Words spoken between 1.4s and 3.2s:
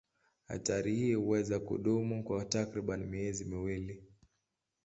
kudumu kwa takriban